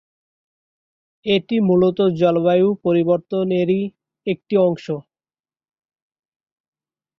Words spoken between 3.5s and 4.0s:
এরই